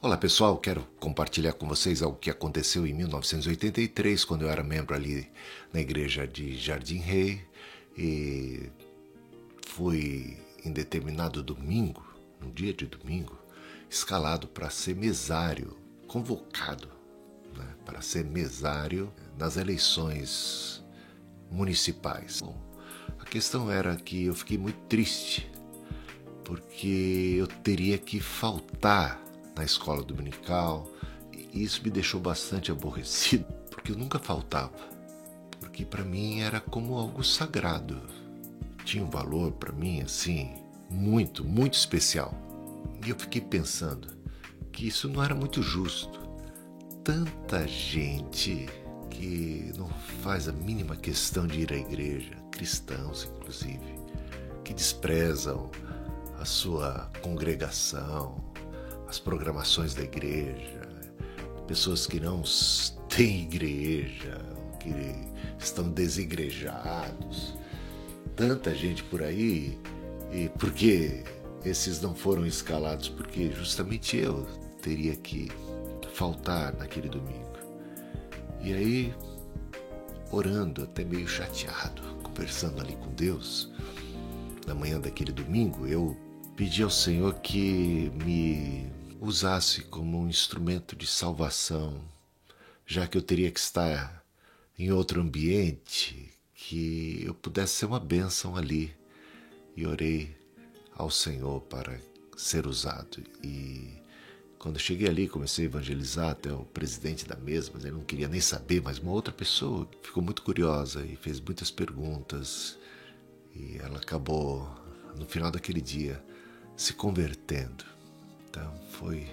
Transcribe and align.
Olá 0.00 0.16
pessoal, 0.16 0.56
quero 0.56 0.86
compartilhar 1.00 1.54
com 1.54 1.66
vocês 1.66 2.02
algo 2.02 2.18
que 2.18 2.30
aconteceu 2.30 2.86
em 2.86 2.94
1983, 2.94 4.24
quando 4.24 4.42
eu 4.42 4.48
era 4.48 4.62
membro 4.62 4.94
ali 4.94 5.28
na 5.72 5.80
igreja 5.80 6.24
de 6.24 6.56
Jardim 6.56 6.98
Rei 6.98 7.40
e 7.96 8.70
fui 9.66 10.38
em 10.64 10.70
determinado 10.70 11.42
domingo, 11.42 12.06
no 12.40 12.48
dia 12.48 12.72
de 12.72 12.86
domingo, 12.86 13.36
escalado 13.90 14.46
para 14.46 14.70
ser 14.70 14.94
mesário, 14.94 15.76
convocado 16.06 16.88
né, 17.56 17.66
para 17.84 18.00
ser 18.00 18.24
mesário 18.24 19.12
nas 19.36 19.56
eleições 19.56 20.80
municipais. 21.50 22.40
Bom, 22.40 22.56
a 23.18 23.24
questão 23.24 23.68
era 23.68 23.96
que 23.96 24.26
eu 24.26 24.34
fiquei 24.36 24.58
muito 24.58 24.78
triste 24.86 25.50
porque 26.44 27.34
eu 27.36 27.48
teria 27.48 27.98
que 27.98 28.20
faltar 28.20 29.27
na 29.58 29.64
escola 29.64 30.02
dominical. 30.02 30.88
E 31.32 31.62
isso 31.62 31.82
me 31.82 31.90
deixou 31.90 32.20
bastante 32.20 32.70
aborrecido, 32.70 33.44
porque 33.70 33.92
eu 33.92 33.96
nunca 33.96 34.18
faltava. 34.18 34.78
Porque 35.60 35.84
para 35.84 36.04
mim 36.04 36.40
era 36.40 36.60
como 36.60 36.96
algo 36.96 37.22
sagrado. 37.24 38.00
Tinha 38.84 39.04
um 39.04 39.10
valor 39.10 39.52
para 39.52 39.72
mim 39.72 40.00
assim, 40.00 40.54
muito, 40.88 41.44
muito 41.44 41.74
especial. 41.74 42.32
E 43.04 43.10
eu 43.10 43.18
fiquei 43.18 43.40
pensando 43.40 44.16
que 44.72 44.86
isso 44.86 45.08
não 45.08 45.22
era 45.22 45.34
muito 45.34 45.62
justo. 45.62 46.20
Tanta 47.04 47.66
gente 47.66 48.66
que 49.10 49.72
não 49.76 49.88
faz 50.22 50.48
a 50.48 50.52
mínima 50.52 50.94
questão 50.94 51.46
de 51.46 51.60
ir 51.60 51.72
à 51.72 51.76
igreja, 51.76 52.34
cristãos 52.52 53.24
inclusive, 53.24 53.98
que 54.64 54.72
desprezam 54.72 55.70
a 56.38 56.44
sua 56.44 57.10
congregação, 57.20 58.36
as 59.08 59.18
programações 59.18 59.94
da 59.94 60.02
igreja, 60.02 60.86
pessoas 61.66 62.06
que 62.06 62.20
não 62.20 62.42
têm 63.08 63.42
igreja, 63.42 64.38
que 64.78 64.92
estão 65.58 65.90
desigrejados, 65.90 67.54
tanta 68.36 68.74
gente 68.74 69.02
por 69.04 69.22
aí, 69.22 69.78
e 70.30 70.48
por 70.50 70.70
que 70.72 71.24
esses 71.64 72.00
não 72.02 72.14
foram 72.14 72.46
escalados? 72.46 73.08
Porque 73.08 73.50
justamente 73.50 74.16
eu 74.16 74.46
teria 74.82 75.16
que 75.16 75.50
faltar 76.12 76.74
naquele 76.74 77.08
domingo. 77.08 77.48
E 78.60 78.72
aí, 78.72 79.14
orando, 80.30 80.82
até 80.82 81.02
meio 81.04 81.26
chateado, 81.26 82.02
conversando 82.22 82.80
ali 82.80 82.94
com 82.96 83.08
Deus, 83.14 83.72
na 84.66 84.74
manhã 84.74 85.00
daquele 85.00 85.32
domingo, 85.32 85.86
eu 85.86 86.14
pedi 86.54 86.82
ao 86.82 86.90
Senhor 86.90 87.34
que 87.34 88.12
me 88.22 88.97
usasse 89.20 89.82
como 89.82 90.20
um 90.20 90.28
instrumento 90.28 90.94
de 90.96 91.06
salvação, 91.06 92.02
já 92.86 93.06
que 93.06 93.18
eu 93.18 93.22
teria 93.22 93.50
que 93.50 93.60
estar 93.60 94.24
em 94.78 94.92
outro 94.92 95.20
ambiente, 95.20 96.32
que 96.54 97.22
eu 97.24 97.34
pudesse 97.34 97.74
ser 97.74 97.86
uma 97.86 98.00
bênção 98.00 98.56
ali. 98.56 98.96
E 99.76 99.86
orei 99.86 100.36
ao 100.92 101.10
Senhor 101.10 101.60
para 101.62 102.00
ser 102.36 102.66
usado. 102.66 103.22
E 103.42 103.96
quando 104.58 104.78
cheguei 104.78 105.08
ali, 105.08 105.28
comecei 105.28 105.64
a 105.64 105.68
evangelizar 105.68 106.30
até 106.30 106.52
o 106.52 106.64
presidente 106.64 107.26
da 107.26 107.36
mesa, 107.36 107.70
mas 107.72 107.84
ele 107.84 107.94
não 107.94 108.04
queria 108.04 108.26
nem 108.26 108.40
saber, 108.40 108.82
mas 108.82 108.98
uma 108.98 109.12
outra 109.12 109.32
pessoa 109.32 109.88
ficou 110.02 110.22
muito 110.22 110.42
curiosa 110.42 111.04
e 111.04 111.14
fez 111.14 111.40
muitas 111.40 111.70
perguntas. 111.70 112.76
E 113.54 113.78
ela 113.78 113.98
acabou, 113.98 114.68
no 115.16 115.26
final 115.26 115.50
daquele 115.50 115.80
dia, 115.80 116.22
se 116.76 116.92
convertendo. 116.92 117.97
Então 118.58 118.74
foi 118.90 119.28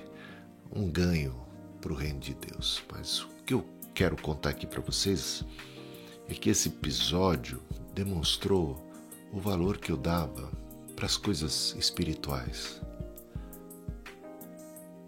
um 0.71 0.87
ganho 0.89 1.35
para 1.81 1.91
o 1.91 1.95
reino 1.95 2.19
de 2.19 2.35
Deus. 2.35 2.83
Mas 2.91 3.21
o 3.21 3.29
que 3.45 3.53
eu 3.53 3.65
quero 3.93 4.15
contar 4.21 4.51
aqui 4.51 4.67
para 4.67 4.81
vocês 4.81 5.43
é 6.29 6.33
que 6.33 6.49
esse 6.49 6.69
episódio 6.69 7.61
demonstrou 7.93 8.83
o 9.31 9.39
valor 9.39 9.77
que 9.77 9.91
eu 9.91 9.97
dava 9.97 10.51
para 10.95 11.05
as 11.05 11.17
coisas 11.17 11.75
espirituais, 11.77 12.81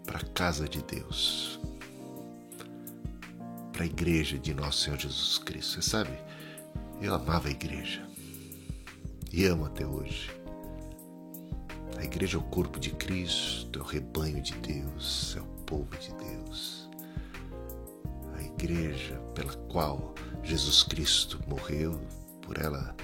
para 0.04 0.18
a 0.18 0.24
casa 0.24 0.68
de 0.68 0.82
Deus, 0.82 1.60
para 3.72 3.84
a 3.84 3.86
igreja 3.86 4.38
de 4.38 4.52
nosso 4.52 4.80
Senhor 4.80 4.98
Jesus 4.98 5.38
Cristo. 5.38 5.74
Você 5.74 5.90
sabe, 5.90 6.10
eu 7.00 7.14
amava 7.14 7.48
a 7.48 7.52
igreja 7.52 8.06
e 9.32 9.44
amo 9.44 9.64
até 9.64 9.86
hoje. 9.86 10.37
A 11.98 12.04
igreja 12.04 12.36
é 12.36 12.40
o 12.40 12.44
corpo 12.44 12.78
de 12.78 12.90
Cristo, 12.90 13.80
é 13.80 13.82
o 13.82 13.84
rebanho 13.84 14.40
de 14.40 14.54
Deus, 14.54 15.34
é 15.36 15.40
o 15.40 15.64
povo 15.66 15.90
de 15.96 16.14
Deus. 16.14 16.88
A 18.36 18.42
igreja 18.42 19.16
pela 19.34 19.52
qual 19.68 20.14
Jesus 20.44 20.84
Cristo 20.84 21.40
morreu, 21.48 22.00
por 22.40 22.56
ela 22.56 22.94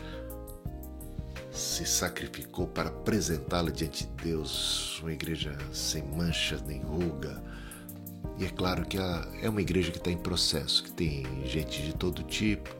se 1.50 1.84
sacrificou 1.84 2.69
para 2.69 2.88
apresentá-la 2.88 3.71
diante 3.71 4.06
de 4.06 4.22
Deus, 4.22 5.00
uma 5.00 5.12
igreja 5.12 5.59
sem 5.72 6.05
mancha 6.05 6.62
nem 6.65 6.81
ruga. 6.81 7.43
E 8.38 8.44
é 8.44 8.49
claro 8.49 8.87
que 8.87 8.97
é 9.43 9.49
uma 9.49 9.61
igreja 9.61 9.91
que 9.91 9.99
está 9.99 10.11
em 10.12 10.16
processo, 10.16 10.84
que 10.84 10.93
tem 10.93 11.26
gente 11.44 11.82
de 11.82 11.94
todo 11.97 12.22
tipo, 12.22 12.71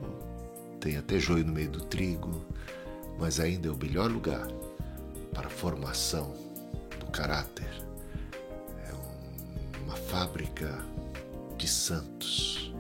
tem 0.79 0.97
até 0.97 1.19
joio 1.19 1.45
no 1.45 1.53
meio 1.53 1.71
do 1.71 1.85
trigo, 1.85 2.45
mas 3.19 3.41
ainda 3.41 3.67
é 3.67 3.71
o 3.73 3.77
melhor 3.77 4.09
lugar 4.09 4.47
para 5.35 5.49
a 5.49 5.51
formação 5.51 6.33
do 7.01 7.07
caráter. 7.07 7.69
É 8.87 9.81
uma 9.81 9.97
fábrica 9.97 10.79
de 11.59 11.67
santos, 11.67 12.73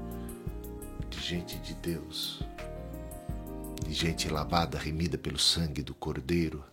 de 1.10 1.20
gente 1.20 1.58
de 1.58 1.74
Deus, 1.74 2.40
de 3.84 3.92
gente 3.92 4.28
lavada, 4.28 4.78
remida 4.78 5.18
pelo 5.18 5.38
sangue 5.38 5.82
do 5.82 5.94
Cordeiro. 5.94 6.64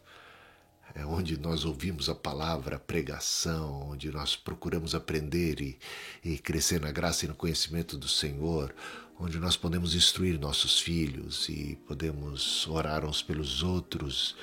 É 0.93 1.05
onde 1.05 1.39
nós 1.39 1.63
ouvimos 1.63 2.09
a 2.09 2.15
palavra, 2.15 2.75
a 2.75 2.79
pregação, 2.79 3.91
onde 3.91 4.11
nós 4.11 4.35
procuramos 4.35 4.93
aprender 4.93 5.61
e, 5.61 5.79
e 6.23 6.37
crescer 6.37 6.81
na 6.81 6.91
graça 6.91 7.25
e 7.25 7.27
no 7.29 7.33
conhecimento 7.33 7.97
do 7.97 8.09
Senhor, 8.09 8.75
onde 9.17 9.39
nós 9.39 9.55
podemos 9.55 9.95
instruir 9.95 10.37
nossos 10.37 10.81
filhos 10.81 11.47
e 11.47 11.77
podemos 11.87 12.67
orar 12.67 13.05
uns 13.05 13.21
pelos 13.21 13.63
outros 13.63 14.35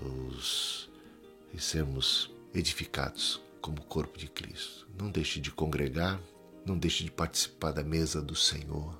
os, 0.00 0.88
e 1.52 1.60
sermos 1.60 2.30
edificados 2.54 3.40
como 3.60 3.82
corpo 3.82 4.18
de 4.18 4.28
Cristo. 4.28 4.88
Não 4.98 5.10
deixe 5.10 5.40
de 5.40 5.50
congregar, 5.50 6.20
não 6.64 6.78
deixe 6.78 7.04
de 7.04 7.10
participar 7.10 7.72
da 7.72 7.82
mesa 7.82 8.20
do 8.20 8.34
Senhor. 8.34 8.98